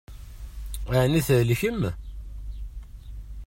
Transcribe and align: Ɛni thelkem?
Ɛni 0.99 1.21
thelkem? 1.27 1.81